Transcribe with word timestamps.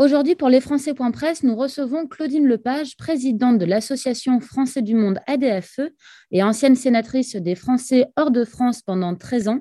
Aujourd'hui, 0.00 0.34
pour 0.34 0.48
les 0.48 0.62
Français.press, 0.62 1.42
nous 1.42 1.54
recevons 1.54 2.06
Claudine 2.06 2.46
Lepage, 2.46 2.96
présidente 2.96 3.58
de 3.58 3.66
l'Association 3.66 4.40
Français 4.40 4.80
du 4.80 4.94
Monde 4.94 5.18
ADFE 5.26 5.92
et 6.30 6.42
ancienne 6.42 6.74
sénatrice 6.74 7.36
des 7.36 7.54
Français 7.54 8.06
hors 8.16 8.30
de 8.30 8.46
France 8.46 8.80
pendant 8.80 9.14
13 9.14 9.48
ans. 9.48 9.58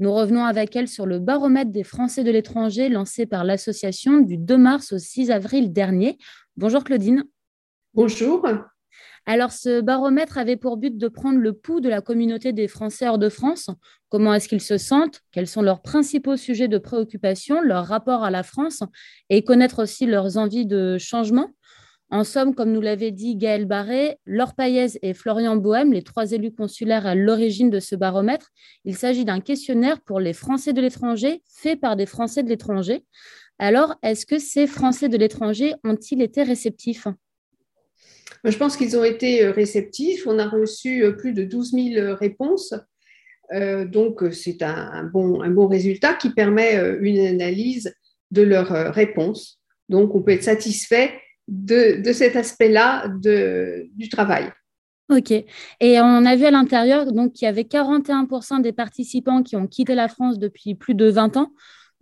Nous 0.00 0.12
revenons 0.12 0.44
avec 0.44 0.74
elle 0.74 0.88
sur 0.88 1.06
le 1.06 1.20
baromètre 1.20 1.70
des 1.70 1.84
Français 1.84 2.24
de 2.24 2.32
l'étranger 2.32 2.88
lancé 2.88 3.26
par 3.26 3.44
l'association 3.44 4.18
du 4.18 4.36
2 4.36 4.58
mars 4.58 4.92
au 4.92 4.98
6 4.98 5.30
avril 5.30 5.72
dernier. 5.72 6.18
Bonjour 6.56 6.82
Claudine. 6.82 7.22
Bonjour. 7.94 8.44
Alors, 9.28 9.50
ce 9.50 9.80
baromètre 9.80 10.38
avait 10.38 10.56
pour 10.56 10.76
but 10.76 10.96
de 10.96 11.08
prendre 11.08 11.40
le 11.40 11.52
pouls 11.52 11.80
de 11.80 11.88
la 11.88 12.00
communauté 12.00 12.52
des 12.52 12.68
Français 12.68 13.08
hors 13.08 13.18
de 13.18 13.28
France. 13.28 13.70
Comment 14.08 14.32
est-ce 14.32 14.48
qu'ils 14.48 14.60
se 14.60 14.78
sentent? 14.78 15.20
Quels 15.32 15.48
sont 15.48 15.62
leurs 15.62 15.82
principaux 15.82 16.36
sujets 16.36 16.68
de 16.68 16.78
préoccupation, 16.78 17.60
leur 17.60 17.86
rapport 17.86 18.22
à 18.22 18.30
la 18.30 18.44
France? 18.44 18.84
Et 19.28 19.42
connaître 19.42 19.82
aussi 19.82 20.06
leurs 20.06 20.38
envies 20.38 20.64
de 20.64 20.96
changement? 20.96 21.50
En 22.08 22.22
somme, 22.22 22.54
comme 22.54 22.70
nous 22.70 22.80
l'avait 22.80 23.10
dit 23.10 23.34
Gaël 23.34 23.64
Barré, 23.64 24.20
Laure 24.26 24.54
Payez 24.54 24.96
et 25.02 25.12
Florian 25.12 25.56
Bohème, 25.56 25.92
les 25.92 26.02
trois 26.02 26.30
élus 26.30 26.54
consulaires 26.54 27.04
à 27.04 27.16
l'origine 27.16 27.68
de 27.68 27.80
ce 27.80 27.96
baromètre, 27.96 28.50
il 28.84 28.94
s'agit 28.94 29.24
d'un 29.24 29.40
questionnaire 29.40 30.00
pour 30.02 30.20
les 30.20 30.34
Français 30.34 30.72
de 30.72 30.80
l'étranger 30.80 31.42
fait 31.48 31.74
par 31.74 31.96
des 31.96 32.06
Français 32.06 32.44
de 32.44 32.48
l'étranger. 32.48 33.04
Alors, 33.58 33.96
est-ce 34.04 34.24
que 34.24 34.38
ces 34.38 34.68
Français 34.68 35.08
de 35.08 35.16
l'étranger 35.16 35.74
ont-ils 35.82 36.22
été 36.22 36.44
réceptifs? 36.44 37.08
Je 38.50 38.58
pense 38.58 38.76
qu'ils 38.76 38.96
ont 38.96 39.04
été 39.04 39.44
euh, 39.44 39.50
réceptifs. 39.50 40.26
On 40.26 40.38
a 40.38 40.48
reçu 40.48 41.04
euh, 41.04 41.12
plus 41.12 41.32
de 41.32 41.44
12 41.44 41.72
000 41.72 41.86
euh, 41.96 42.14
réponses. 42.14 42.74
donc, 43.52 44.24
c'est 44.32 44.60
un, 44.62 45.04
bon, 45.04 45.68
résultat 45.68 46.14
qui 46.14 46.30
permet 46.30 46.76
une 47.00 47.24
analyse 47.24 47.94
de 48.32 48.42
leurs 48.42 48.92
réponses. 48.92 49.60
Donc, 49.88 50.16
on 50.16 50.22
peut 50.22 50.32
être 50.32 50.42
satisfait 50.42 51.12
de, 51.46 52.02
de 52.02 52.12
cet 52.12 52.34
aspect-là 52.34 53.08
du 53.14 54.08
travail. 54.08 54.50
Ok. 55.08 55.30
Et 55.30 56.00
on 56.00 56.24
a 56.24 56.34
vu 56.34 56.44
à 56.44 56.50
l'intérieur 56.50 57.06
qu'il 57.32 57.46
y 57.46 57.48
avait 57.48 57.62
41% 57.62 58.62
des 58.62 58.72
participants 58.72 59.44
qui 59.44 59.54
ont 59.54 59.68
quitté 59.68 59.94
la 59.94 60.08
France 60.08 60.40
depuis 60.40 60.74
plus 60.74 60.96
de 60.96 61.08
20 61.08 61.36
ans, 61.36 61.52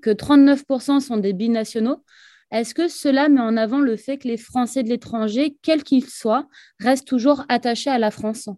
que 0.00 0.08
39% 0.08 1.00
sont 1.00 1.18
des 1.18 1.34
binationaux. 1.34 2.02
Est-ce 2.50 2.74
que 2.74 2.88
cela 2.88 3.28
met 3.28 3.40
en 3.40 3.56
avant 3.56 3.80
le 3.80 3.96
fait 3.96 4.18
que 4.18 4.28
les 4.28 4.36
Français 4.36 4.82
de 4.82 4.88
l'étranger, 4.88 5.56
quels 5.62 5.82
qu'ils 5.82 6.08
soient, 6.08 6.48
restent 6.78 7.06
toujours 7.06 7.44
attachés 7.48 7.90
à 7.90 7.98
la 7.98 8.10
France? 8.10 8.48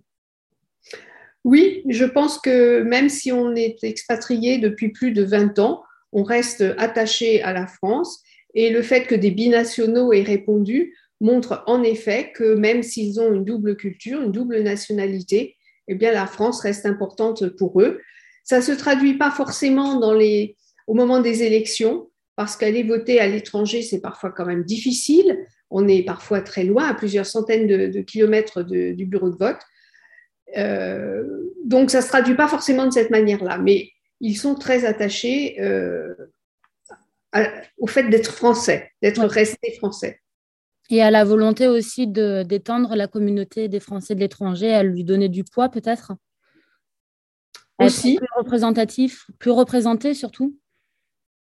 Oui, 1.45 1.83
je 1.89 2.05
pense 2.05 2.39
que 2.39 2.83
même 2.83 3.09
si 3.09 3.31
on 3.31 3.55
est 3.55 3.83
expatrié 3.85 4.59
depuis 4.59 4.89
plus 4.89 5.13
de 5.13 5.23
20 5.23 5.59
ans, 5.61 5.83
on 6.13 6.25
reste 6.25 6.65
attaché 6.77 7.43
à 7.43 7.53
la 7.53 7.67
France. 7.67 8.23
Et 8.55 8.71
le 8.71 8.83
fait 8.83 9.05
que 9.05 9.15
des 9.15 9.31
binationaux 9.31 10.13
aient 10.13 10.23
répondu 10.23 10.95
montre 11.21 11.63
en 11.67 11.83
effet 11.83 12.33
que 12.35 12.55
même 12.55 12.83
s'ils 12.83 13.21
ont 13.21 13.33
une 13.33 13.45
double 13.45 13.77
culture, 13.77 14.23
une 14.23 14.33
double 14.33 14.61
nationalité, 14.63 15.57
eh 15.89 15.95
bien 15.95 16.13
la 16.13 16.27
France 16.27 16.61
reste 16.61 16.85
importante 16.85 17.49
pour 17.57 17.81
eux. 17.81 18.01
Ça 18.45 18.59
ne 18.59 18.63
se 18.63 18.73
traduit 18.73 19.17
pas 19.17 19.31
forcément 19.31 20.01
au 20.87 20.95
moment 20.95 21.21
des 21.21 21.43
élections, 21.43 22.11
parce 22.37 22.57
qu'aller 22.57 22.83
voter 22.83 23.19
à 23.19 23.27
l'étranger, 23.27 23.83
c'est 23.83 24.01
parfois 24.01 24.31
quand 24.31 24.45
même 24.45 24.63
difficile. 24.63 25.39
On 25.71 25.89
est 25.89 26.03
parfois 26.03 26.43
très 26.43 26.65
loin, 26.65 26.87
à 26.87 26.95
plusieurs 26.95 27.27
centaines 27.27 27.67
de, 27.67 28.01
kilomètres 28.03 28.63
du 28.63 29.07
bureau 29.07 29.31
de 29.31 29.37
vote. 29.37 29.59
Euh, 30.57 31.25
donc, 31.65 31.91
ça 31.91 31.99
ne 31.99 32.03
se 32.03 32.09
traduit 32.09 32.37
pas 32.37 32.47
forcément 32.47 32.87
de 32.87 32.93
cette 32.93 33.11
manière-là, 33.11 33.59
mais 33.59 33.91
ils 34.21 34.37
sont 34.37 34.55
très 34.55 34.85
attachés 34.85 35.61
euh, 35.61 36.15
au 37.79 37.87
fait 37.87 38.05
d'être 38.05 38.31
français, 38.31 38.93
d'être 39.03 39.25
restés 39.25 39.73
français. 39.73 40.21
Et 40.89 41.03
à 41.03 41.11
la 41.11 41.25
volonté 41.25 41.67
aussi 41.67 42.07
d'étendre 42.07 42.95
la 42.95 43.09
communauté 43.09 43.69
des 43.69 43.81
Français 43.81 44.15
de 44.15 44.21
l'étranger, 44.21 44.73
à 44.73 44.85
lui 44.85 45.03
donner 45.03 45.29
du 45.29 45.43
poids 45.43 45.69
peut-être? 45.69 46.13
Aussi. 47.81 48.17
Plus 48.17 48.29
représentatif, 48.37 49.27
plus 49.39 49.51
représenté 49.51 50.15
surtout? 50.15 50.57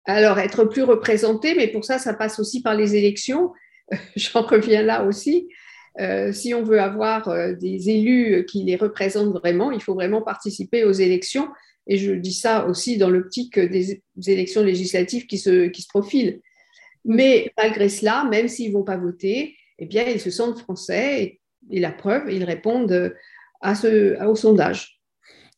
Alors, 0.05 0.39
être 0.39 0.65
plus 0.65 0.83
représenté, 0.83 1.55
mais 1.55 1.69
pour 1.69 1.85
ça, 1.85 1.99
ça 1.99 2.15
passe 2.15 2.41
aussi 2.41 2.63
par 2.63 2.75
les 2.75 2.97
élections. 2.97 3.53
J'en 4.17 4.43
reviens 4.43 4.83
là 4.83 5.05
aussi. 5.05 5.49
Euh, 6.01 6.33
si 6.33 6.55
on 6.55 6.63
veut 6.63 6.81
avoir 6.81 7.29
euh, 7.29 7.53
des 7.53 7.91
élus 7.91 8.47
qui 8.47 8.65
les 8.65 8.77
représentent 8.77 9.35
vraiment, 9.35 9.71
il 9.71 9.83
faut 9.83 9.95
vraiment 9.95 10.23
participer 10.23 10.85
aux 10.85 10.93
élections. 10.93 11.49
Et 11.87 11.99
je 11.99 12.13
dis 12.13 12.33
ça 12.33 12.67
aussi 12.67 12.97
dans 12.97 13.11
l'optique 13.11 13.59
des, 13.59 14.03
élections 14.27 14.63
législatives 14.63 15.27
qui 15.27 15.39
se, 15.39 15.71
profilent. 15.89 16.41
Mais 17.05 17.53
malgré 17.57 17.89
cela, 17.89 18.25
même 18.31 18.49
s'ils 18.49 18.69
ne 18.69 18.75
vont 18.75 18.85
pas 18.85 18.97
voter, 18.97 19.57
eh 19.79 19.87
bien, 19.87 20.05
ils 20.05 20.21
se 20.21 20.31
sentent 20.31 20.61
français 20.61 21.39
et, 21.71 21.81
la 21.81 21.93
preuve, 21.93 22.31
ils 22.31 22.45
répondent 22.45 23.15
à 23.61 23.75
ce, 23.75 24.21
au 24.25 24.35
sondage. 24.35 25.01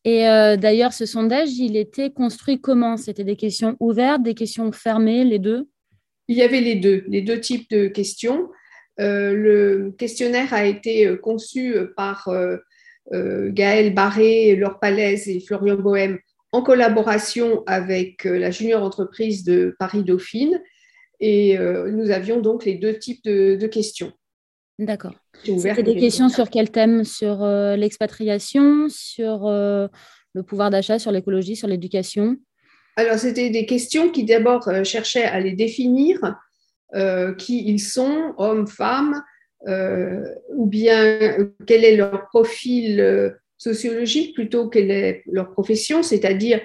Et 0.05 0.29
euh, 0.29 0.57
d'ailleurs, 0.57 0.93
ce 0.93 1.07
sondage, 1.07 1.53
il 1.59 1.77
était 1.77 2.11
construit 2.11 2.61
comment? 2.61 2.97
C'était 2.97 3.25
des 3.25 3.37
questions 3.37 3.77
ouvertes, 3.81 4.23
des 4.23 4.35
questions 4.35 4.71
fermées, 4.71 5.25
les 5.25 5.39
deux? 5.39 5.67
Il 6.29 6.37
y 6.37 6.43
avait 6.43 6.61
les 6.61 6.77
deux, 6.77 7.05
les 7.09 7.23
deux 7.23 7.41
types 7.41 7.69
de 7.71 7.89
questions. 7.89 8.51
Euh, 9.01 9.33
le 9.35 9.95
questionnaire 9.99 10.53
a 10.53 10.67
été 10.67 11.07
euh, 11.07 11.17
conçu 11.17 11.75
par 11.97 12.29
Gaël 13.13 13.95
Barré, 13.95 14.57
Laure 14.57 14.79
Palaise 14.79 15.29
et 15.29 15.41
Florian 15.41 15.77
Bohème 15.77 16.19
en 16.53 16.63
collaboration 16.63 17.63
avec 17.67 18.25
la 18.25 18.51
junior 18.51 18.83
entreprise 18.83 19.45
de 19.45 19.75
Paris-Dauphine. 19.79 20.63
Et 21.21 21.59
nous 21.59 22.11
avions 22.11 22.41
donc 22.41 22.65
les 22.65 22.77
deux 22.77 22.99
types 22.99 23.25
de 23.25 23.67
questions. 23.67 24.13
D'accord. 24.79 25.15
C'était 25.45 25.83
des 25.83 25.97
questions 25.97 26.29
sur 26.29 26.51
quel 26.51 26.71
thème? 26.71 27.05
Sur 27.05 27.43
euh, 27.43 27.77
l'expatriation, 27.77 28.89
sur 28.89 29.47
euh, 29.47 29.87
le 30.33 30.43
pouvoir 30.43 30.71
d'achat, 30.71 30.99
sur 30.99 31.13
l'écologie, 31.13 31.55
sur 31.55 31.69
l'éducation? 31.69 32.37
Alors, 32.97 33.19
c'était 33.19 33.51
des 33.51 33.67
questions 33.67 34.09
qui 34.11 34.25
d'abord 34.25 34.69
euh, 34.69 34.85
cherchaient 34.85 35.25
à 35.25 35.41
les 35.41 35.53
définir, 35.53 36.19
qui 37.39 37.69
ils 37.69 37.81
sont, 37.81 38.35
hommes, 38.39 38.69
femmes, 38.69 39.21
ou 39.67 40.67
bien 40.67 41.19
quel 41.67 41.85
est 41.85 41.97
leur 41.97 42.29
profil 42.29 43.35
sociologique 43.59 44.33
plutôt 44.37 44.69
quelle 44.69 44.93
est 44.93 45.25
leur 45.27 45.51
profession, 45.51 46.05
c'est-à-dire 46.05 46.61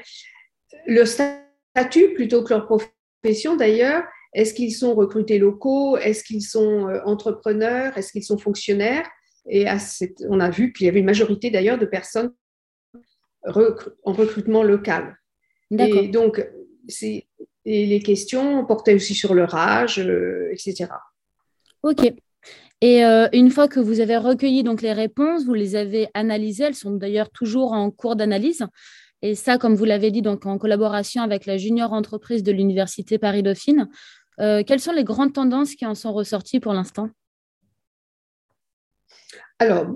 le 0.85 1.03
statut 1.05 2.13
plutôt 2.13 2.43
que 2.43 2.53
leur 2.53 2.67
profession 2.67 3.55
d'ailleurs, 3.55 4.03
est-ce 4.33 4.53
qu'ils 4.53 4.73
sont 4.73 4.93
recrutés 4.93 5.39
locaux? 5.39 5.97
Est-ce 5.97 6.23
qu'ils 6.23 6.43
sont 6.43 6.87
euh, 6.87 6.99
entrepreneurs? 7.05 7.97
Est-ce 7.97 8.11
qu'ils 8.11 8.23
sont 8.23 8.37
fonctionnaires? 8.37 9.07
Et 9.47 9.65
on 10.27 10.39
a 10.39 10.49
vu 10.49 10.73
qu'il 10.73 10.85
y 10.85 10.89
avait 10.89 10.99
une 10.99 11.05
majorité 11.05 11.49
d'ailleurs 11.49 11.79
de 11.79 11.85
personnes 11.85 12.33
en 13.45 14.13
recrutement 14.13 14.63
local. 14.63 15.17
Et 15.71 16.07
donc, 16.07 16.45
et 17.65 17.85
les 17.85 17.99
questions 17.99 18.65
portaient 18.65 18.93
aussi 18.93 19.13
sur 19.13 19.33
leur 19.33 19.55
âge, 19.55 19.99
euh, 19.99 20.49
etc. 20.51 20.87
Ok. 21.83 22.11
Et 22.81 23.05
euh, 23.05 23.27
une 23.33 23.51
fois 23.51 23.67
que 23.67 23.79
vous 23.79 23.99
avez 23.99 24.17
recueilli 24.17 24.63
donc 24.63 24.81
les 24.81 24.93
réponses, 24.93 25.45
vous 25.45 25.53
les 25.53 25.75
avez 25.75 26.07
analysées, 26.13 26.63
elles 26.65 26.75
sont 26.75 26.91
d'ailleurs 26.91 27.29
toujours 27.29 27.73
en 27.73 27.91
cours 27.91 28.15
d'analyse. 28.15 28.65
Et 29.21 29.35
ça, 29.35 29.57
comme 29.57 29.75
vous 29.75 29.85
l'avez 29.85 30.11
dit, 30.11 30.21
donc 30.21 30.45
en 30.45 30.57
collaboration 30.57 31.21
avec 31.21 31.45
la 31.45 31.57
junior 31.57 31.91
entreprise 31.91 32.41
de 32.41 32.53
l'Université 32.53 33.17
Paris-Dauphine. 33.17 33.89
Euh, 34.39 34.63
quelles 34.65 34.79
sont 34.79 34.93
les 34.93 35.03
grandes 35.03 35.33
tendances 35.33 35.75
qui 35.75 35.85
en 35.85 35.95
sont 35.95 36.13
ressorties 36.13 36.59
pour 36.59 36.73
l'instant? 36.73 37.09
Alors, 39.59 39.87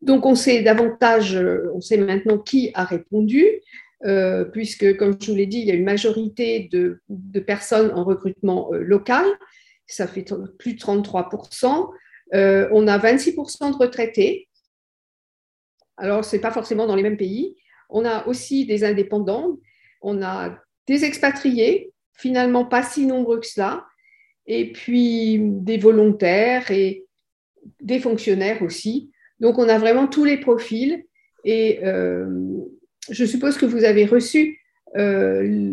donc 0.00 0.24
on 0.24 0.34
sait 0.34 0.62
davantage, 0.62 1.36
euh, 1.36 1.70
on 1.74 1.80
sait 1.80 1.98
maintenant 1.98 2.38
qui 2.38 2.70
a 2.74 2.84
répondu, 2.84 3.46
euh, 4.06 4.44
puisque, 4.46 4.96
comme 4.96 5.20
je 5.20 5.30
vous 5.30 5.36
l'ai 5.36 5.46
dit, 5.46 5.58
il 5.58 5.66
y 5.66 5.70
a 5.70 5.74
une 5.74 5.84
majorité 5.84 6.70
de, 6.72 7.02
personnes 7.40 7.92
en 7.92 8.04
recrutement 8.04 8.70
local, 8.72 9.26
ça 9.86 10.06
fait 10.06 10.24
plus 10.58 10.74
de 10.74 10.78
33%. 10.78 11.90
on 12.32 12.88
a 12.88 12.98
26% 12.98 13.72
de 13.72 13.76
retraités. 13.76 14.48
Alors, 15.98 16.24
ce 16.24 16.36
n'est 16.36 16.40
pas 16.40 16.52
forcément 16.52 16.86
dans 16.86 16.94
les 16.94 17.02
mêmes 17.02 17.18
pays. 17.18 17.56
On 17.90 18.06
a 18.06 18.26
aussi 18.26 18.64
des 18.64 18.84
indépendants, 18.84 19.58
on 20.00 20.22
a 20.22 20.56
des 20.86 21.04
expatriés, 21.04 21.92
finalement 22.14 22.64
pas 22.64 22.82
si 22.82 23.04
nombreux 23.04 23.40
que 23.40 23.46
cela, 23.46 23.84
et 24.50 24.72
puis 24.72 25.38
des 25.38 25.78
volontaires 25.78 26.72
et 26.72 27.06
des 27.80 28.00
fonctionnaires 28.00 28.62
aussi. 28.62 29.12
Donc 29.38 29.58
on 29.58 29.68
a 29.68 29.78
vraiment 29.78 30.08
tous 30.08 30.24
les 30.24 30.38
profils 30.38 31.04
et 31.44 31.78
euh, 31.84 32.26
je 33.10 33.24
suppose 33.24 33.56
que 33.56 33.64
vous 33.64 33.84
avez 33.84 34.06
reçu 34.06 34.60
euh, 34.96 35.72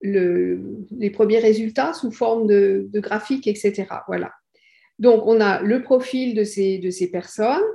les 0.00 1.10
premiers 1.12 1.40
résultats 1.40 1.92
sous 1.92 2.12
forme 2.12 2.46
de, 2.46 2.86
de 2.88 3.00
graphiques, 3.00 3.48
etc. 3.48 3.86
Voilà. 4.06 4.30
Donc 5.00 5.26
on 5.26 5.40
a 5.40 5.60
le 5.60 5.82
profil 5.82 6.36
de 6.36 6.44
ces, 6.44 6.78
de 6.78 6.90
ces 6.90 7.10
personnes, 7.10 7.66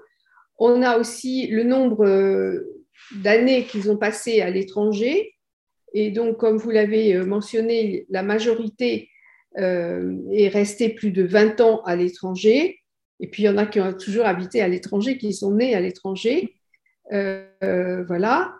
on 0.58 0.84
a 0.84 0.98
aussi 0.98 1.48
le 1.48 1.64
nombre 1.64 2.06
euh, 2.06 2.86
d'années 3.18 3.66
qu'ils 3.66 3.92
ont 3.92 3.98
passées 3.98 4.40
à 4.40 4.50
l'étranger. 4.50 5.34
Et 5.94 6.12
donc, 6.12 6.38
comme 6.38 6.58
vous 6.58 6.70
l'avez 6.70 7.18
mentionné, 7.24 8.06
la 8.10 8.24
majorité 8.24 9.10
est 9.58 10.50
resté 10.50 10.90
plus 10.90 11.12
de 11.12 11.24
20 11.24 11.62
ans 11.62 11.82
à 11.84 11.96
l'étranger. 11.96 12.80
Et 13.20 13.28
puis, 13.28 13.44
il 13.44 13.46
y 13.48 13.50
en 13.50 13.58
a 13.58 13.66
qui 13.66 13.80
ont 13.80 13.94
toujours 13.94 14.26
habité 14.26 14.62
à 14.62 14.68
l'étranger, 14.68 15.18
qui 15.18 15.34
sont 15.34 15.52
nés 15.52 15.76
à 15.76 15.80
l'étranger. 15.80 16.56
voilà. 17.12 18.54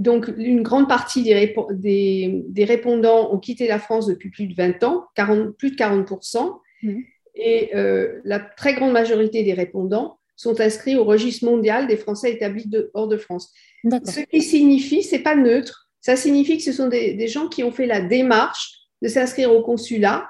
Donc, 0.00 0.28
une 0.36 0.62
grande 0.62 0.88
partie 0.88 1.22
des, 1.22 1.54
des, 2.48 2.64
répondants 2.64 3.32
ont 3.32 3.38
quitté 3.38 3.68
la 3.68 3.78
France 3.78 4.06
depuis 4.06 4.30
plus 4.30 4.48
de 4.48 4.54
20 4.54 4.82
ans, 4.82 5.04
40, 5.14 5.56
plus 5.56 5.70
de 5.70 5.76
40%. 5.76 6.58
Mmh. 6.82 7.00
Et 7.36 7.70
la 8.24 8.40
très 8.40 8.74
grande 8.74 8.92
majorité 8.92 9.44
des 9.44 9.54
répondants 9.54 10.18
sont 10.36 10.60
inscrits 10.60 10.96
au 10.96 11.04
registre 11.04 11.44
mondial 11.44 11.86
des 11.86 11.96
Français 11.96 12.32
établis 12.32 12.70
hors 12.94 13.08
de 13.08 13.16
France. 13.16 13.52
Ce 13.84 14.20
qui 14.20 14.42
signifie, 14.42 15.02
c'est 15.02 15.20
pas 15.20 15.36
neutre, 15.36 15.90
ça 16.00 16.16
signifie 16.16 16.58
que 16.58 16.62
ce 16.62 16.72
sont 16.72 16.88
des, 16.88 17.28
gens 17.28 17.48
qui 17.48 17.62
ont 17.62 17.72
fait 17.72 17.86
la 17.86 18.00
démarche 18.00 18.72
de 19.04 19.08
s'inscrire 19.08 19.52
au 19.52 19.62
consulat, 19.62 20.28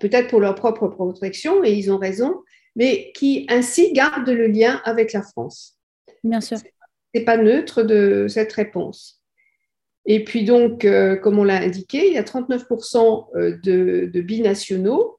peut-être 0.00 0.28
pour 0.28 0.40
leur 0.40 0.54
propre 0.54 0.88
protection, 0.88 1.62
et 1.62 1.72
ils 1.72 1.92
ont 1.92 1.98
raison, 1.98 2.42
mais 2.74 3.12
qui 3.14 3.46
ainsi 3.48 3.92
gardent 3.92 4.30
le 4.30 4.46
lien 4.46 4.80
avec 4.84 5.12
la 5.12 5.22
France. 5.22 5.78
Bien 6.24 6.40
sûr. 6.40 6.58
Ce 6.58 6.64
n'est 7.14 7.24
pas 7.24 7.36
neutre 7.36 7.82
de 7.82 8.26
cette 8.28 8.52
réponse. 8.52 9.22
Et 10.06 10.24
puis 10.24 10.44
donc, 10.44 10.84
euh, 10.84 11.16
comme 11.16 11.38
on 11.38 11.44
l'a 11.44 11.62
indiqué, 11.62 12.08
il 12.08 12.14
y 12.14 12.18
a 12.18 12.22
39% 12.22 13.28
euh, 13.36 13.56
de, 13.62 14.10
de 14.12 14.20
binationaux, 14.20 15.18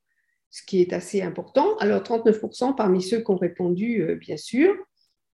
ce 0.51 0.63
qui 0.63 0.81
est 0.81 0.93
assez 0.93 1.21
important. 1.21 1.77
Alors 1.77 2.03
39% 2.03 2.75
parmi 2.75 3.01
ceux 3.01 3.19
qui 3.19 3.31
ont 3.31 3.37
répondu, 3.37 4.01
euh, 4.01 4.15
bien 4.15 4.37
sûr. 4.37 4.75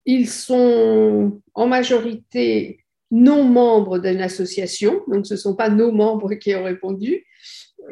Ils 0.05 0.29
sont 0.29 1.41
en 1.53 1.67
majorité 1.67 2.79
non 3.11 3.45
membres 3.45 3.99
d'une 3.99 4.21
association, 4.21 5.01
donc 5.07 5.25
ce 5.25 5.35
ne 5.35 5.39
sont 5.39 5.55
pas 5.55 5.69
nos 5.69 5.91
membres 5.91 6.33
qui 6.33 6.53
ont 6.55 6.63
répondu. 6.63 7.25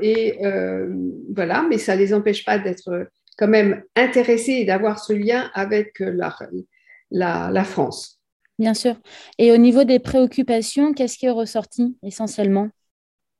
Et 0.01 0.45
euh, 0.45 0.93
voilà, 1.33 1.65
mais 1.69 1.77
ça 1.77 1.95
ne 1.95 2.01
les 2.01 2.13
empêche 2.13 2.45
pas 2.45 2.59
d'être 2.59 3.07
quand 3.37 3.47
même 3.47 3.83
intéressés 3.95 4.53
et 4.53 4.65
d'avoir 4.65 4.99
ce 4.99 5.13
lien 5.13 5.49
avec 5.53 5.99
la, 5.99 7.51
la, 7.51 7.63
France. 7.63 8.19
Bien 8.57 8.73
sûr. 8.73 8.95
Et 9.37 9.51
au 9.51 9.57
niveau 9.57 9.83
des 9.83 9.99
préoccupations, 9.99 10.93
qu'est-ce 10.93 11.17
qui 11.17 11.25
est 11.25 11.31
ressorti 11.31 11.97
essentiellement? 12.03 12.69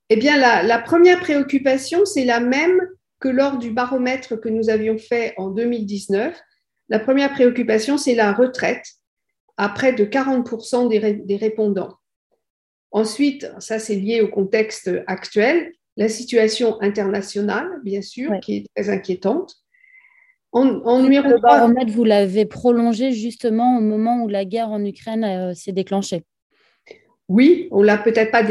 Eh 0.10 0.18
bien, 0.18 0.38
la, 0.38 0.64
la 0.64 0.80
première 0.80 1.20
préoccupation, 1.20 2.06
c'est 2.06 2.26
la 2.26 2.40
même 2.40 2.80
que 3.20 3.30
lors 3.30 3.58
du 3.58 3.72
baromètre 3.72 4.40
que 4.40 4.50
nous 4.50 4.70
avions 4.70 4.98
fait 4.98 5.34
en 5.38 5.50
2019, 5.50 6.38
la 6.90 7.00
première 7.00 7.34
préoccupation, 7.34 7.98
c'est 7.98 8.16
la 8.16 8.34
retraite 8.34 8.86
à 9.58 9.70
près 9.70 9.94
de 9.94 10.06
40% 10.06 10.90
des, 10.90 11.36
répondants. 11.38 11.98
Ensuite, 12.92 13.52
ça 13.60 13.80
c'est 13.80 13.96
lié 13.96 14.22
au 14.22 14.28
contexte 14.28 14.92
actuel, 15.08 15.72
la 15.98 16.10
situation 16.10 16.82
internationale, 16.82 17.68
bien 17.84 18.02
sûr, 18.02 18.32
qui 18.42 18.58
est 18.58 18.66
très 18.76 18.90
inquiétante. 18.90 19.56
En, 20.52 21.02
numéro 21.02 21.28
le 21.28 21.40
baromètre, 21.40 21.92
vous 21.92 22.06
l'avez 22.06 22.46
prolongé 22.46 23.12
justement 23.12 23.78
au 23.78 23.82
moment 23.82 24.24
où 24.24 24.30
la 24.30 24.46
guerre 24.46 24.70
en 24.70 24.84
Ukraine 24.86 25.26
euh, 25.26 25.54
s'est 25.54 25.74
déclenchée. 25.74 26.24
Oui, 27.28 27.68
on 27.72 27.84
l'a 27.84 27.98
peut-être 27.98 28.32
pas 28.32 28.44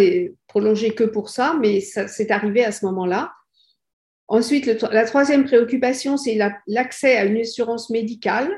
prolongé 0.47 0.91
que 0.91 1.05
pour 1.05 1.31
ça, 1.31 1.57
mais 1.59 1.81
ça 1.81 2.07
c'est 2.07 2.31
arrivé 2.31 2.63
à 2.63 2.73
ce 2.73 2.85
moment-là. 2.85 3.33
Ensuite, 4.29 4.67
la 4.67 5.05
troisième 5.07 5.45
préoccupation, 5.45 6.19
c'est 6.19 6.39
l'accès 6.67 7.17
à 7.17 7.25
une 7.25 7.39
assurance 7.39 7.89
médicale. 7.89 8.51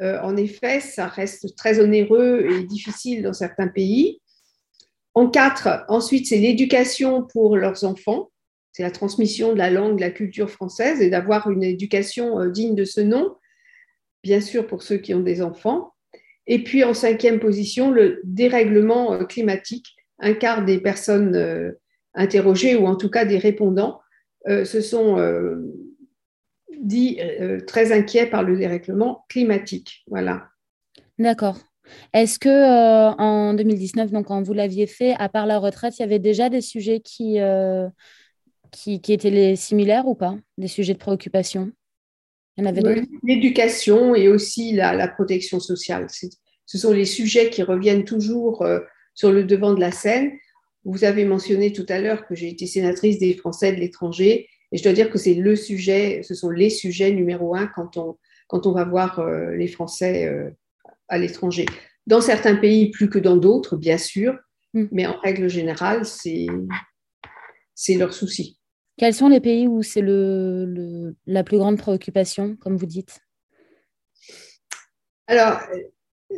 Euh, 0.00 0.18
en 0.22 0.36
effet, 0.36 0.80
ça 0.80 1.06
reste 1.08 1.54
très 1.56 1.78
onéreux 1.78 2.46
et 2.50 2.64
difficile 2.64 3.22
dans 3.22 3.32
certains 3.34 3.68
pays. 3.68 4.21
En 5.14 5.28
quatre, 5.28 5.84
ensuite, 5.88 6.26
c'est 6.26 6.38
l'éducation 6.38 7.22
pour 7.22 7.56
leurs 7.56 7.84
enfants. 7.84 8.30
C'est 8.72 8.82
la 8.82 8.90
transmission 8.90 9.52
de 9.52 9.58
la 9.58 9.70
langue, 9.70 9.96
de 9.96 10.00
la 10.00 10.10
culture 10.10 10.50
française 10.50 11.02
et 11.02 11.10
d'avoir 11.10 11.50
une 11.50 11.62
éducation 11.62 12.40
euh, 12.40 12.48
digne 12.48 12.74
de 12.74 12.84
ce 12.84 13.00
nom, 13.00 13.36
bien 14.22 14.40
sûr 14.40 14.66
pour 14.66 14.82
ceux 14.82 14.96
qui 14.96 15.12
ont 15.12 15.20
des 15.20 15.42
enfants. 15.42 15.92
Et 16.46 16.64
puis 16.64 16.82
en 16.82 16.94
cinquième 16.94 17.38
position, 17.38 17.90
le 17.90 18.20
dérèglement 18.24 19.12
euh, 19.12 19.24
climatique. 19.24 19.94
Un 20.18 20.34
quart 20.34 20.64
des 20.64 20.78
personnes 20.78 21.74
interrogées, 22.14 22.76
ou 22.76 22.86
en 22.86 22.94
tout 22.94 23.10
cas 23.10 23.24
des 23.24 23.38
répondants, 23.38 24.00
euh, 24.48 24.64
se 24.64 24.80
sont 24.80 25.18
euh, 25.18 25.56
dit 26.80 27.18
euh, 27.20 27.60
très 27.60 27.92
inquiets 27.92 28.26
par 28.26 28.42
le 28.42 28.56
dérèglement 28.56 29.24
climatique. 29.28 30.02
Voilà. 30.08 30.48
D'accord. 31.18 31.58
Est-ce 32.12 32.38
que 32.38 33.16
en 33.18 33.54
2019, 33.54 34.10
donc 34.10 34.26
quand 34.26 34.42
vous 34.42 34.52
l'aviez 34.52 34.86
fait, 34.86 35.14
à 35.18 35.28
part 35.28 35.46
la 35.46 35.58
retraite, 35.58 35.98
il 35.98 36.02
y 36.02 36.04
avait 36.04 36.18
déjà 36.18 36.48
des 36.48 36.60
sujets 36.60 37.00
qui, 37.00 37.38
qui, 38.70 39.12
étaient 39.12 39.30
les 39.30 39.56
similaires 39.56 40.06
ou 40.06 40.14
pas? 40.14 40.36
Des 40.58 40.68
sujets 40.68 40.94
de 40.94 40.98
préoccupation? 40.98 41.72
Il 42.56 42.64
y 42.64 42.66
en 42.66 42.70
avait 42.70 42.82
d'autres? 42.82 43.02
L'éducation 43.24 44.14
et 44.14 44.28
aussi 44.28 44.72
la, 44.72 44.94
la 44.94 45.08
protection 45.08 45.60
sociale. 45.60 46.06
Ce 46.66 46.78
sont 46.78 46.92
les 46.92 47.04
sujets 47.04 47.50
qui 47.50 47.62
reviennent 47.62 48.04
toujours 48.04 48.64
sur 49.14 49.32
le 49.32 49.44
devant 49.44 49.74
de 49.74 49.80
la 49.80 49.92
scène. 49.92 50.32
Vous 50.84 51.04
avez 51.04 51.24
mentionné 51.24 51.72
tout 51.72 51.86
à 51.88 52.00
l'heure 52.00 52.26
que 52.26 52.34
j'ai 52.34 52.48
été 52.48 52.66
sénatrice 52.66 53.18
des 53.18 53.34
Français 53.34 53.72
de 53.72 53.80
l'étranger 53.80 54.48
et 54.72 54.78
je 54.78 54.82
dois 54.82 54.92
dire 54.92 55.10
que 55.10 55.18
c'est 55.18 55.34
le 55.34 55.54
sujet, 55.54 56.22
ce 56.22 56.34
sont 56.34 56.50
les 56.50 56.70
sujets 56.70 57.12
numéro 57.12 57.54
un 57.54 57.66
quand 57.66 57.96
on, 57.98 58.16
quand 58.48 58.66
on 58.66 58.72
va 58.72 58.84
voir 58.84 59.20
euh, 59.20 59.54
les 59.54 59.68
Français 59.68 60.26
euh, 60.26 60.50
à 61.12 61.18
l'étranger. 61.18 61.66
Dans 62.06 62.20
certains 62.20 62.56
pays 62.56 62.90
plus 62.90 63.08
que 63.08 63.18
dans 63.18 63.36
d'autres, 63.36 63.76
bien 63.76 63.98
sûr, 63.98 64.36
mm. 64.74 64.86
mais 64.90 65.06
en 65.06 65.18
règle 65.20 65.48
générale, 65.48 66.04
c'est 66.04 67.94
leur 67.94 68.12
souci. 68.12 68.58
Quels 68.96 69.14
sont 69.14 69.28
les 69.28 69.40
pays 69.40 69.68
où 69.68 69.82
c'est 69.82 70.00
le, 70.00 71.14
la 71.26 71.44
plus 71.44 71.58
grande 71.58 71.78
préoccupation, 71.78 72.56
comme 72.56 72.76
vous 72.76 72.86
dites? 72.86 73.20
Alors, 75.26 75.60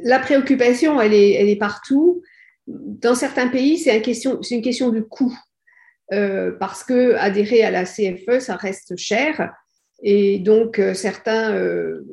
la 0.04 0.18
préoccupation, 0.18 1.00
elle 1.00 1.14
est, 1.14 1.32
elle 1.32 1.48
est 1.48 1.56
partout 1.56 2.22
dans 2.66 3.14
certains 3.14 3.48
pays, 3.48 3.78
c'est 3.78 3.94
une 3.94 4.02
question, 4.02 4.40
une 4.50 4.62
question 4.62 4.90
de 4.90 5.00
coût. 5.00 5.36
Euh, 6.12 6.52
parce 6.60 6.84
que 6.84 7.14
adhérer 7.14 7.62
à 7.62 7.70
la 7.70 7.84
CFE, 7.84 8.38
ça 8.40 8.56
reste 8.56 8.96
cher. 8.96 9.52
Et 10.02 10.38
donc, 10.38 10.78
euh, 10.78 10.92
certains 10.92 11.54
euh, 11.54 12.04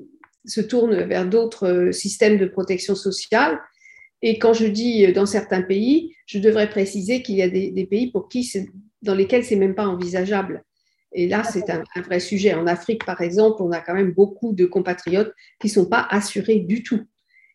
se 0.45 0.61
tournent 0.61 1.03
vers 1.03 1.27
d'autres 1.27 1.91
systèmes 1.91 2.37
de 2.37 2.45
protection 2.45 2.95
sociale. 2.95 3.59
Et 4.21 4.39
quand 4.39 4.53
je 4.53 4.65
dis 4.65 5.11
dans 5.13 5.25
certains 5.25 5.61
pays, 5.61 6.15
je 6.25 6.39
devrais 6.39 6.69
préciser 6.69 7.21
qu'il 7.21 7.35
y 7.35 7.41
a 7.41 7.49
des, 7.49 7.87
pays 7.89 8.11
pour 8.11 8.27
qui 8.27 8.51
dans 9.01 9.15
lesquels 9.15 9.43
c'est 9.43 9.55
même 9.55 9.75
pas 9.75 9.87
envisageable. 9.87 10.63
Et 11.13 11.27
là, 11.27 11.43
c'est 11.43 11.69
un, 11.69 11.83
un, 11.95 12.01
vrai 12.01 12.19
sujet. 12.19 12.53
En 12.53 12.67
Afrique, 12.67 13.03
par 13.03 13.19
exemple, 13.21 13.61
on 13.61 13.71
a 13.71 13.81
quand 13.81 13.93
même 13.93 14.13
beaucoup 14.13 14.53
de 14.53 14.65
compatriotes 14.65 15.33
qui 15.59 15.67
ne 15.67 15.73
sont 15.73 15.85
pas 15.87 16.07
assurés 16.09 16.59
du 16.59 16.83
tout. 16.83 17.01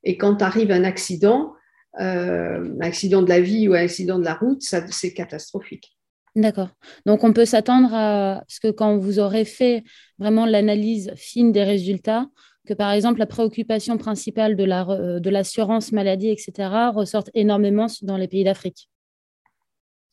Et 0.05 0.17
quand 0.17 0.43
arrive 0.43 0.71
un 0.71 0.85
accident, 0.85 1.55
euh, 2.01 2.77
un 2.79 2.81
accident 2.81 3.23
de 3.23 3.29
la 3.29 3.41
vie 3.41 3.69
ou 3.69 3.75
un 3.75 3.85
accident 3.85 4.19
de 4.19 4.25
la 4.25 4.35
route, 4.35 4.63
c'est 4.63 5.15
catastrophique. 5.15 5.97
D'accord. 6.35 6.69
Donc 7.07 7.25
on 7.25 7.33
peut 7.33 7.47
s'attendre 7.47 7.95
à 7.95 8.45
ce 8.47 8.61
que 8.61 8.71
quand 8.71 8.99
vous 8.99 9.19
aurez 9.19 9.47
fait 9.47 9.83
vraiment 10.19 10.45
l'analyse 10.45 11.13
fine 11.17 11.51
des 11.51 11.65
résultats, 11.65 12.27
que 12.67 12.75
par 12.75 12.93
exemple 12.93 13.19
la 13.19 13.27
préoccupation 13.27 13.97
principale 13.99 14.57
de 14.57 14.65
euh, 14.65 15.21
l'assurance 15.31 15.87
la, 15.87 15.91
de 15.91 15.95
maladie, 15.97 16.29
etc., 16.29 16.53
ressorte 16.95 17.31
énormément 17.35 17.87
dans 18.03 18.17
les 18.17 18.29
pays 18.29 18.45
d'Afrique. 18.45 18.91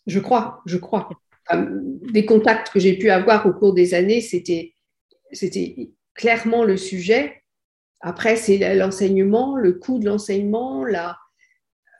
Je 0.07 0.19
crois, 0.19 0.61
je 0.65 0.77
crois. 0.77 1.09
Des 2.11 2.25
contacts 2.25 2.71
que 2.71 2.79
j'ai 2.79 2.97
pu 2.97 3.09
avoir 3.09 3.45
au 3.45 3.53
cours 3.53 3.73
des 3.73 3.93
années, 3.93 4.21
c'était 4.21 4.73
clairement 6.13 6.63
le 6.63 6.77
sujet. 6.77 7.43
Après, 7.99 8.35
c'est 8.35 8.75
l'enseignement, 8.75 9.55
le 9.55 9.73
coût 9.73 9.99
de 9.99 10.05
l'enseignement, 10.05 10.83
la, 10.83 11.17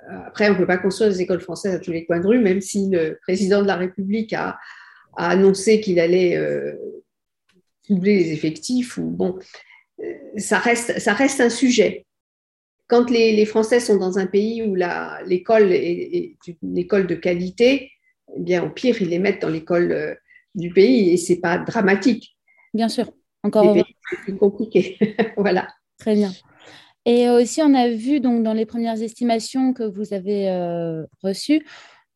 après, 0.10 0.50
on 0.50 0.54
ne 0.54 0.58
peut 0.58 0.68
pas 0.68 0.78
construire 0.78 1.12
des 1.12 1.22
écoles 1.22 1.40
françaises 1.40 1.76
à 1.76 1.80
tous 1.80 1.92
les 1.92 2.06
coins 2.06 2.20
de 2.20 2.28
rue, 2.28 2.40
même 2.40 2.62
si 2.62 2.90
le 2.90 3.20
président 3.22 3.62
de 3.62 3.68
la 3.68 3.76
République 3.76 4.34
a, 4.34 4.58
annoncé 5.16 5.80
qu'il 5.80 6.00
allait 6.00 6.36
euh, 6.38 6.74
doubler 7.88 8.18
les 8.18 8.32
effectifs. 8.32 8.98
Ou, 8.98 9.04
bon, 9.04 9.38
euh, 9.38 9.42
ça, 10.38 10.60
reste, 10.60 11.00
ça 11.00 11.14
reste 11.14 11.42
un 11.42 11.50
sujet. 11.50 12.06
Quand 12.88 13.10
les, 13.10 13.46
Français 13.46 13.80
sont 13.80 13.98
dans 13.98 14.20
un 14.20 14.28
pays 14.28 14.62
où 14.62 14.76
l'école 14.76 15.72
est, 15.72 16.36
une 16.62 16.78
école 16.78 17.08
de 17.08 17.16
qualité, 17.16 17.92
eh 18.36 18.40
bien, 18.40 18.64
au 18.64 18.70
pire, 18.70 19.02
ils 19.02 19.10
les 19.10 19.20
mettent 19.20 19.42
dans 19.42 19.50
l'école 19.50 19.92
euh, 19.92 20.14
du 20.56 20.72
pays 20.72 21.12
et 21.12 21.18
ce 21.18 21.34
n'est 21.34 21.40
pas 21.40 21.58
dramatique. 21.58 22.36
Bien 22.74 22.90
sûr, 22.90 23.12
encore. 23.44 23.76
C'est 24.10 24.18
plus 24.18 24.36
compliqué. 24.36 24.98
voilà. 25.38 25.68
Très 25.98 26.16
bien. 26.16 26.32
Et 27.06 27.30
aussi, 27.30 27.62
on 27.62 27.74
a 27.74 27.90
vu 27.90 28.20
donc 28.20 28.44
dans 28.44 28.54
les 28.54 28.66
premières 28.66 29.02
estimations 29.02 29.74
que 29.74 29.84
vous 29.84 30.14
avez 30.14 30.50
euh, 30.50 31.04
reçues 31.22 31.64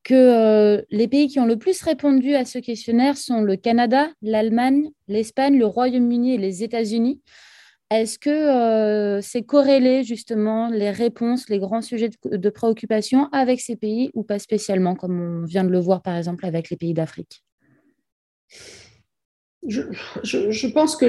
que 0.08 0.14
euh, 0.14 0.82
les 0.90 1.10
pays 1.10 1.28
qui 1.28 1.38
ont 1.42 1.46
le 1.46 1.58
plus 1.58 1.82
répondu 1.82 2.34
à 2.34 2.46
ce 2.46 2.60
questionnaire 2.60 3.18
sont 3.18 3.42
le 3.42 3.58
Canada, 3.58 4.08
l'Allemagne, 4.22 4.90
l'Espagne, 5.10 5.60
le 5.60 5.66
Royaume-Uni 5.66 6.36
et 6.36 6.38
les 6.38 6.64
États-Unis. 6.64 7.22
Est-ce 7.90 8.20
que 8.20 8.30
euh, 8.30 9.22
c'est 9.22 9.44
corrélé 9.44 10.04
justement 10.04 10.70
les 10.70 10.92
réponses, 10.92 11.48
les 11.48 11.58
grands 11.58 11.82
sujets 11.82 12.10
de, 12.10 12.36
de, 12.36 12.50
préoccupation 12.50 13.30
avec 13.32 13.62
ces 13.62 13.78
pays 13.78 14.12
ou 14.14 14.24
pas 14.24 14.40
spécialement, 14.40 14.96
comme 14.96 15.22
on 15.22 15.46
vient 15.46 15.64
de 15.64 15.70
le 15.70 15.80
voir 15.80 16.02
par 16.02 16.18
exemple 16.18 16.46
avec 16.46 16.70
les 16.70 16.76
pays 16.76 16.94
d'Afrique? 16.94 17.44
Je, 19.66 20.68
pense 20.68 20.98
que 20.98 21.08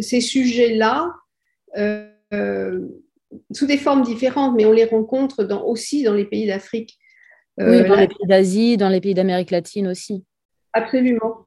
ces 0.00 0.20
sujets-là, 0.20 1.12
euh, 1.76 2.88
sous 3.52 3.66
des 3.66 3.78
formes 3.78 4.02
différentes, 4.02 4.54
mais 4.56 4.64
on 4.64 4.72
les 4.72 4.84
rencontre 4.84 5.44
aussi 5.64 6.04
dans 6.04 6.14
les 6.14 6.24
pays 6.24 6.46
d'Afrique. 6.46 6.98
oui, 7.58 7.82
dans 7.82 7.96
les 7.96 8.08
pays 8.08 8.26
d'Asie, 8.28 8.76
dans 8.76 8.88
les 8.88 9.00
pays 9.00 9.14
d'Amérique 9.14 9.50
latine 9.50 9.88
aussi. 9.88 10.24
Absolument. 10.72 11.46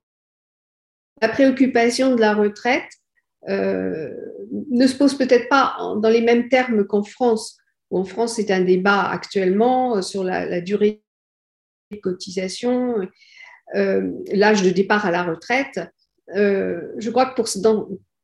La 1.22 1.30
préoccupation 1.30 2.14
de 2.14 2.20
la 2.20 2.34
retraite 2.34 2.90
ne 3.48 4.88
se 4.88 4.96
pose 4.96 5.18
peut-être 5.18 5.50
pas 5.50 5.76
dans 6.02 6.10
les 6.10 6.22
mêmes 6.22 6.50
termes 6.50 6.86
qu'en 6.86 7.04
France, 7.04 7.58
où 7.92 8.00
en 8.00 8.06
France 8.06 8.36
c'est 8.36 8.52
un 8.52 8.62
débat 8.62 9.04
actuellement 9.04 10.02
sur 10.02 10.24
la 10.24 10.62
durée 10.62 11.04
de 11.92 11.98
cotisation 11.98 13.08
euh, 13.74 14.12
l'âge 14.32 14.62
de 14.62 14.70
départ 14.70 15.06
à 15.06 15.12
la 15.12 15.24
retraite, 15.24 15.80
euh, 16.36 16.82
je 16.98 17.10
crois 17.10 17.26
que 17.26 17.36
pour, 17.36 17.48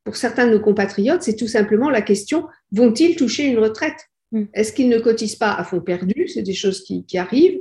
pour 0.04 0.16
certains 0.16 0.46
de 0.46 0.52
nos 0.52 0.60
compatriotes, 0.60 1.22
c'est 1.22 1.36
tout 1.36 1.48
simplement 1.48 1.90
la 1.90 2.02
question, 2.02 2.46
vont-ils 2.70 3.16
toucher 3.16 3.46
une 3.46 3.58
retraite? 3.58 4.08
Mm. 4.30 4.44
Est-ce 4.54 4.72
qu'ils 4.72 4.88
ne 4.88 4.98
cotisent 4.98 5.36
pas 5.36 5.52
à 5.52 5.64
fond 5.64 5.80
perdu? 5.80 6.28
C'est 6.28 6.42
des 6.42 6.54
choses 6.54 6.84
qui, 6.84 7.18
arrivent. 7.18 7.58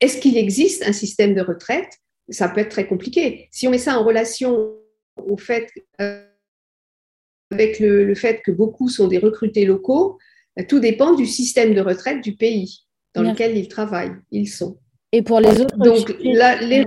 Est-ce 0.00 0.18
qu'il 0.18 0.36
existe 0.36 0.86
un 0.86 0.92
système 0.92 1.34
de 1.34 1.40
retraite? 1.40 1.88
Ça 2.28 2.48
peut 2.48 2.60
être 2.60 2.70
très 2.70 2.86
compliqué. 2.86 3.48
Si 3.50 3.66
on 3.66 3.70
met 3.70 3.78
ça 3.78 3.98
en 3.98 4.04
relation 4.04 4.74
au 5.16 5.36
fait, 5.36 5.70
euh, 6.00 6.24
avec 7.54 7.80
le, 7.80 8.14
fait 8.14 8.42
que 8.44 8.50
beaucoup 8.50 8.88
sont 8.88 9.08
des 9.08 9.18
recrutés 9.18 9.64
locaux, 9.64 10.18
tout 10.68 10.80
dépend 10.80 11.14
du 11.14 11.26
système 11.26 11.74
de 11.74 11.80
retraite 11.80 12.22
du 12.22 12.36
pays 12.36 12.80
dans 13.14 13.22
lequel 13.22 13.56
ils 13.56 13.68
travaillent, 13.68 14.16
ils 14.30 14.48
sont. 14.48 14.78
Et 15.12 15.22
pour 15.22 15.40
les 15.40 15.60
autres 15.60 15.76
Donc, 15.78 16.16
les 16.20 16.84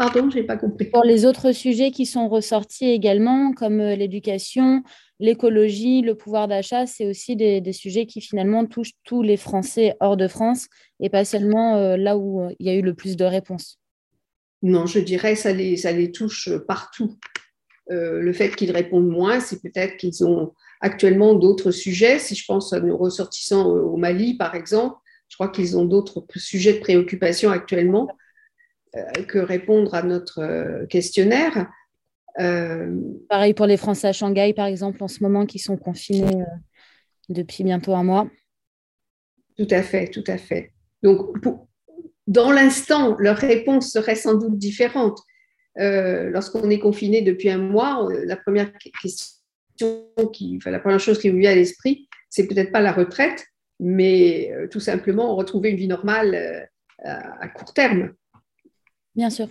Pardon, 0.00 0.30
je 0.30 0.38
n'ai 0.38 0.44
pas 0.44 0.56
compris. 0.56 0.86
Pour 0.86 1.04
les 1.04 1.26
autres 1.26 1.52
sujets 1.52 1.90
qui 1.90 2.06
sont 2.06 2.26
ressortis 2.26 2.86
également, 2.86 3.52
comme 3.52 3.80
euh, 3.80 3.96
l'éducation, 3.96 4.82
l'écologie, 5.18 6.00
le 6.00 6.14
pouvoir 6.14 6.48
d'achat, 6.48 6.86
c'est 6.86 7.04
aussi 7.04 7.36
des, 7.36 7.62
sujets 7.74 8.06
qui 8.06 8.22
finalement 8.22 8.64
touchent 8.64 8.94
tous 9.04 9.20
les 9.20 9.36
Français 9.36 9.94
hors 10.00 10.16
de 10.16 10.26
France 10.26 10.68
et 11.00 11.10
pas 11.10 11.26
seulement 11.26 11.76
euh, 11.76 11.98
là 11.98 12.16
où 12.16 12.40
euh, 12.40 12.48
il 12.58 12.66
y 12.66 12.70
a 12.70 12.74
eu 12.74 12.80
le 12.80 12.94
plus 12.94 13.14
de 13.14 13.26
réponses. 13.26 13.78
Non, 14.62 14.86
je 14.86 15.00
dirais 15.00 15.36
ça 15.36 15.52
les, 15.52 15.76
ça 15.76 15.92
les 15.92 16.10
touche 16.10 16.48
partout. 16.66 17.18
Le 17.90 18.32
fait 18.32 18.54
qu'ils 18.54 18.70
répondent 18.70 19.08
moins, 19.08 19.40
c'est 19.40 19.60
peut-être 19.60 19.96
qu'ils 19.96 20.24
ont 20.24 20.54
actuellement 20.80 21.34
d'autres 21.34 21.72
sujets. 21.72 22.18
Si 22.18 22.34
je 22.34 22.44
pense 22.46 22.72
à 22.72 22.80
nos 22.80 22.96
ressortissants 22.96 23.66
au 23.66 23.96
Mali, 23.96 24.36
par 24.36 24.54
exemple, 24.54 24.96
je 25.28 25.36
crois 25.36 25.48
qu'ils 25.48 25.76
ont 25.76 25.84
d'autres 25.84 26.24
sujets 26.36 26.74
de 26.74 26.80
préoccupation 26.80 27.50
actuellement. 27.50 28.08
Euh, 28.96 29.22
que 29.22 29.38
répondre 29.38 29.94
à 29.94 30.02
notre 30.02 30.40
euh, 30.40 30.84
questionnaire. 30.86 31.70
Euh, 32.40 32.92
Pareil 33.28 33.54
pour 33.54 33.66
les 33.66 33.76
Français 33.76 34.08
à 34.08 34.12
Shanghai, 34.12 34.52
par 34.52 34.66
exemple, 34.66 35.00
en 35.04 35.06
ce 35.06 35.22
moment, 35.22 35.46
qui 35.46 35.60
sont 35.60 35.76
confinés 35.76 36.44
depuis 37.28 37.62
bientôt 37.62 37.94
un 37.94 38.02
mois. 38.02 38.28
Tout 39.56 39.68
à 39.70 39.82
fait, 39.82 40.08
tout 40.08 40.24
à 40.26 40.38
fait. 40.38 40.72
Donc, 41.04 41.36
dans 42.26 42.50
l'instant, 42.50 43.16
leur 43.20 43.36
réponse 43.36 43.92
serait 43.92 44.16
sans 44.16 44.34
doute 44.34 44.58
différente. 44.58 45.20
Lorsqu'on 45.76 46.68
est 46.70 46.78
confiné 46.78 47.22
depuis 47.22 47.50
un 47.50 47.58
mois, 47.58 48.08
la 48.24 48.36
première 48.36 48.72
question, 49.02 49.36
qui, 50.32 50.56
enfin, 50.56 50.70
la 50.70 50.80
première 50.80 51.00
chose 51.00 51.18
qui 51.18 51.30
vous 51.30 51.38
vient 51.38 51.52
à 51.52 51.54
l'esprit, 51.54 52.08
c'est 52.28 52.46
peut-être 52.46 52.72
pas 52.72 52.80
la 52.80 52.92
retraite, 52.92 53.46
mais 53.78 54.52
tout 54.70 54.80
simplement 54.80 55.34
retrouver 55.36 55.70
une 55.70 55.76
vie 55.76 55.88
normale 55.88 56.68
à 57.02 57.48
court 57.48 57.72
terme. 57.72 58.12
Bien 59.14 59.30
sûr. 59.30 59.48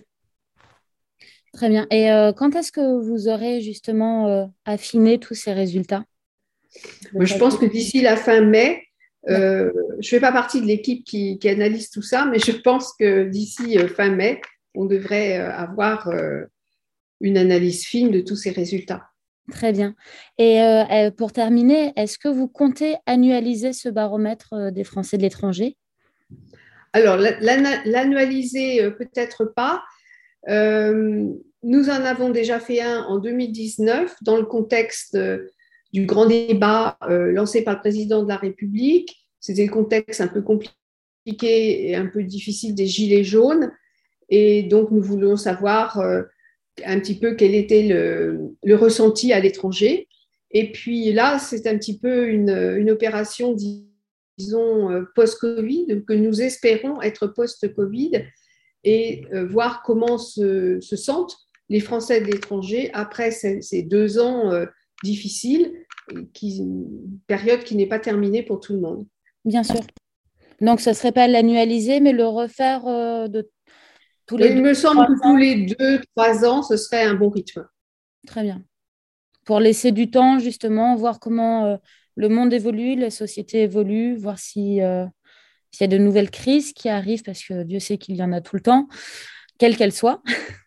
Très 1.54 1.70
bien. 1.70 1.88
Et 1.92 2.12
euh, 2.12 2.32
quand 2.32 2.56
est-ce 2.56 2.72
que 2.72 3.02
vous 3.02 3.28
aurez 3.28 3.62
justement 3.62 4.28
euh, 4.28 4.46
affiné 4.66 5.20
tous 5.20 5.34
ces 5.34 5.54
résultats? 5.54 6.06
Je 7.20 7.38
pense 7.38 7.58
que 7.58 7.66
d'ici 7.66 8.02
la 8.02 8.16
fin 8.16 8.42
mai, 8.42 8.84
euh, 9.30 9.72
je 10.00 10.08
ne 10.08 10.10
fais 10.10 10.20
pas 10.20 10.32
partie 10.32 10.62
de 10.62 10.68
l'équipe 10.68 11.04
qui, 11.04 11.40
analyse 11.46 11.90
tout 11.90 12.04
ça, 12.04 12.26
mais 12.26 12.38
je 12.40 12.52
pense 12.52 12.94
que 12.94 13.24
d'ici 13.24 13.78
fin 13.96 14.12
mai, 14.12 14.42
on 14.76 14.86
devrait 14.86 15.38
avoir 15.38 16.10
une 17.22 17.38
analyse 17.38 17.86
fine 17.86 18.12
de 18.12 18.22
tous 18.22 18.36
ces 18.36 18.52
résultats. 18.52 19.10
Très 19.52 19.72
bien. 19.72 19.96
Et 20.38 20.60
pour 21.18 21.34
terminer, 21.34 21.92
est-ce 21.96 22.18
que 22.18 22.30
vous 22.30 22.48
comptez 22.48 22.96
annualiser 23.06 23.74
ce 23.74 23.90
baromètre 23.90 24.72
des 24.72 24.84
Français 24.84 25.18
de 25.18 25.24
l'étranger? 25.24 25.76
Alors, 26.94 27.18
l'annualiser, 27.18 28.84
euh, 28.84 28.92
peut-être 28.92 29.46
pas. 29.46 29.84
Euh, 30.48 31.28
nous 31.62 31.90
en 31.90 32.04
avons 32.04 32.30
déjà 32.30 32.60
fait 32.60 32.82
un 32.82 33.04
en 33.04 33.20
2019 33.20 34.16
dans 34.22 34.38
le 34.38 34.46
contexte 34.46 35.16
euh, 35.16 35.50
du 35.92 36.06
grand 36.06 36.26
débat 36.26 36.98
lancé 37.08 37.64
par 37.64 37.76
le 37.76 37.80
président 37.80 38.22
de 38.22 38.28
la 38.28 38.38
République. 38.38 39.26
C'était 39.40 39.66
le 39.66 39.72
contexte 39.72 40.22
un 40.22 40.28
peu 40.28 40.44
compliqué 40.44 41.90
et 41.90 41.96
un 41.96 42.06
peu 42.06 42.22
difficile 42.22 42.76
des 42.76 42.86
Gilets 42.86 43.24
jaunes. 43.24 43.72
Et 44.30 44.64
donc, 44.64 44.92
nous 44.92 45.02
voulions 45.02 45.38
savoir 45.38 46.00
un 46.86 47.00
petit 47.00 47.16
peu 47.16 47.36
quel 47.36 47.56
était 47.56 47.84
le, 47.84 48.76
ressenti 48.76 49.34
à 49.34 49.40
l'étranger. 49.40 50.08
Et 50.52 50.72
puis 50.72 51.12
là, 51.14 51.40
c'est 51.40 51.68
un 51.68 51.78
petit 51.78 52.00
peu 52.00 52.28
une, 52.28 52.90
opération 52.90 53.56
disons, 54.38 54.90
euh, 54.90 55.04
post-Covid, 55.16 56.04
que 56.08 56.14
nous 56.14 56.42
espérons 56.42 57.02
être 57.02 57.28
post-Covid, 57.28 58.24
et 58.86 59.26
euh, 59.34 59.46
voir 59.46 59.84
comment 59.84 60.18
se, 60.18 60.80
sentent 60.82 61.36
les 61.68 61.82
Français 61.82 62.22
de 62.22 62.26
l'étranger 62.26 62.90
après 62.94 63.32
ces, 63.32 63.84
deux 63.84 64.18
ans 64.20 64.52
euh, 64.52 64.66
difficiles, 65.04 65.74
une 66.42 67.20
période 67.28 67.64
qui 67.64 67.76
n'est 67.76 67.86
pas 67.86 68.00
terminée 68.00 68.42
pour 68.42 68.60
tout 68.60 68.74
le 68.74 68.80
monde. 68.80 69.06
Bien 69.46 69.64
sûr. 69.64 69.82
Donc, 70.62 70.82
ce 70.82 70.90
ne 70.90 70.96
serait 70.96 71.12
pas 71.12 71.28
l'annualiser, 71.28 72.00
mais 72.00 72.12
le 72.12 72.26
refaire 72.26 72.84
de 73.30 73.50
tous 74.30 74.38
les 74.38 74.52
Il 74.52 74.62
me 74.62 74.74
semble 74.74 75.06
que 75.08 75.22
tous 75.22 75.36
les 75.36 75.66
deux, 75.66 76.00
trois 76.16 76.46
ans, 76.46 76.64
ce 76.64 76.78
serait 76.78 77.04
un 77.04 77.16
bon 77.16 77.30
rythme. 77.30 77.68
Très 78.26 78.44
bien. 78.44 78.64
Pour 79.44 79.60
laisser 79.60 79.92
du 79.92 80.10
temps, 80.10 80.40
justement, 80.40 80.96
voir 80.96 81.20
comment 81.20 81.80
le 82.20 82.28
monde 82.28 82.52
évolue, 82.52 82.96
la 82.96 83.12
société 83.12 83.64
évolue, 83.64 84.14
voir 84.14 84.38
si, 84.38 84.82
euh, 84.82 85.06
s'il 85.72 85.90
y 85.90 85.94
a 85.96 85.98
de 85.98 86.04
nouvelles 86.04 86.30
crises 86.30 86.74
qui 86.74 86.90
arrivent, 86.90 87.24
parce 87.24 87.42
que 87.42 87.64
Dieu 87.64 87.80
sait 87.80 87.98
qu'il 87.98 88.18
y 88.18 88.22
en 88.22 88.34
a 88.34 88.42
tout 88.42 88.58
le 88.58 88.62
temps, 88.62 88.90
quelles 89.58 89.78
qu'elles 89.78 89.94
soient. 89.94 90.22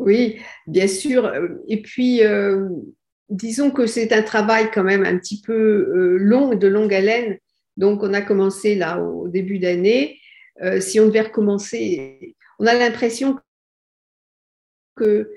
Oui, 0.00 0.38
bien 0.68 0.86
sûr. 0.86 1.28
Et 1.66 1.82
puis, 1.82 2.22
euh, 2.22 2.68
disons 3.30 3.72
que 3.72 3.86
c'est 3.86 4.12
un 4.12 4.22
travail 4.22 4.70
quand 4.72 4.84
même 4.84 5.04
un 5.04 5.18
petit 5.18 5.40
peu 5.40 5.52
euh, 5.52 6.18
long, 6.18 6.54
de 6.54 6.68
longue 6.68 6.94
haleine. 6.94 7.36
Donc, 7.76 8.04
on 8.04 8.14
a 8.14 8.22
commencé 8.22 8.76
là 8.76 9.02
au 9.02 9.26
début 9.26 9.58
d'année. 9.58 10.20
si 10.78 11.00
on 11.00 11.06
devait 11.06 11.22
recommencer, 11.22 12.36
on 12.58 12.66
a 12.66 12.74
l'impression 12.74 13.38
que 14.96 15.30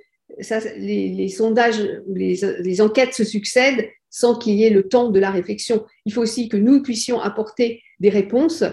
les, 0.77 1.29
sondages, 1.29 1.81
les, 2.07 2.81
enquêtes 2.81 3.13
se 3.13 3.23
succèdent 3.23 3.89
sans 4.09 4.35
qu'il 4.35 4.55
y 4.55 4.63
ait 4.63 4.69
le 4.69 4.87
temps 4.87 5.09
de 5.09 5.19
la 5.19 5.31
réflexion. 5.31 5.85
Il 6.05 6.13
faut 6.13 6.21
aussi 6.21 6.49
que 6.49 6.57
nous 6.57 6.81
puissions 6.81 7.19
apporter 7.19 7.81
des 7.99 8.09
réponses 8.09 8.63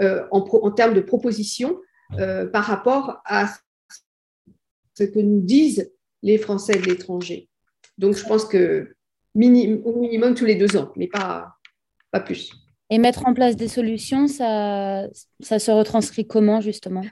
euh, 0.00 0.24
en, 0.30 0.70
termes 0.70 0.94
de 0.94 1.00
propositions 1.00 1.78
euh, 2.18 2.46
par 2.46 2.64
rapport 2.64 3.20
à 3.24 3.52
ce 4.94 5.04
que 5.04 5.18
nous 5.18 5.40
disent 5.40 5.92
les 6.22 6.38
Français 6.38 6.78
de 6.78 6.86
l'étranger. 6.86 7.48
Donc, 7.98 8.16
je 8.16 8.24
pense 8.24 8.44
que 8.44 8.94
au 9.34 9.38
minimum 10.00 10.34
tous 10.34 10.44
les 10.44 10.56
deux 10.56 10.76
ans, 10.76 10.90
mais 10.96 11.06
pas, 11.06 11.54
plus. 12.24 12.52
Et 12.88 12.98
mettre 12.98 13.26
en 13.26 13.34
place 13.34 13.54
des 13.54 13.68
solutions, 13.68 14.26
ça 14.26 15.08
se 15.40 15.70
retranscrit 15.70 16.26
comment 16.26 16.60
justement? 16.60 17.04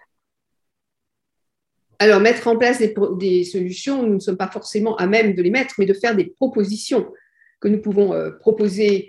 Alors, 2.01 2.21
mettre 2.21 2.47
en 2.47 2.57
place 2.57 2.79
des, 2.79 2.95
des, 3.19 3.45
solutions, 3.45 4.05
nous 4.05 4.15
ne 4.15 4.21
sommes 4.21 4.37
pas 4.37 4.49
forcément 4.49 4.97
à 4.97 5.07
même 5.07 5.35
de 5.35 5.43
les 5.43 5.51
mettre, 5.51 5.75
mais 5.79 5.87
de 5.87 5.95
faire 5.95 6.15
des 6.15 6.27
propositions 6.27 7.09
que 7.61 7.69
nous 7.69 7.81
pouvons 7.81 8.13
euh, 8.13 8.31
proposer 8.31 9.09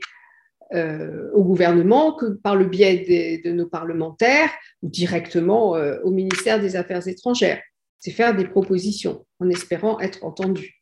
euh, 0.73 1.29
au 1.33 1.43
gouvernement 1.43 2.13
que 2.13 2.25
par 2.25 2.55
le 2.55 2.65
biais 2.65 3.41
de 3.43 3.51
nos 3.51 3.67
parlementaires 3.67 4.49
ou 4.81 4.89
directement 4.89 5.75
euh, 5.75 5.99
au 6.03 6.11
ministère 6.11 6.59
des 6.59 6.75
Affaires 6.75 7.07
étrangères. 7.07 7.61
C'est 7.99 8.11
faire 8.11 8.35
des 8.35 8.47
propositions 8.47 9.25
en 9.39 9.49
espérant 9.49 9.99
être 9.99 10.23
entendu. 10.23 10.81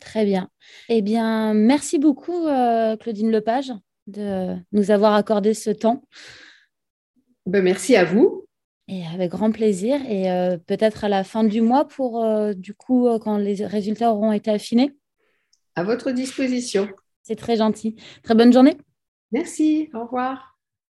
Très 0.00 0.24
bien. 0.24 0.48
Eh 0.88 1.02
bien, 1.02 1.52
merci 1.54 1.98
beaucoup, 1.98 2.46
Claudine 3.00 3.30
Lepage, 3.30 3.72
de 4.06 4.54
nous 4.72 4.90
avoir 4.90 5.14
accordé 5.14 5.52
ce 5.52 5.70
temps. 5.70 6.02
Ben, 7.44 7.62
merci 7.62 7.96
à 7.96 8.04
vous. 8.04 8.47
Et 8.88 9.06
avec 9.06 9.30
grand 9.30 9.50
plaisir. 9.50 10.00
Et 10.08 10.24
peut-être 10.66 11.04
à 11.04 11.08
la 11.08 11.22
fin 11.22 11.44
du 11.44 11.60
mois 11.60 11.86
pour, 11.86 12.24
du 12.54 12.74
coup, 12.74 13.08
quand 13.20 13.36
les 13.36 13.64
résultats 13.66 14.12
auront 14.12 14.32
été 14.32 14.50
affinés 14.50 14.96
à 15.76 15.84
votre 15.84 16.10
disposition. 16.10 16.88
C'est 17.22 17.36
très 17.36 17.56
gentil. 17.56 17.94
Très 18.22 18.34
bonne 18.34 18.52
journée. 18.52 18.76
Merci. 19.30 19.90
Au 19.94 20.04
revoir. 20.04 20.57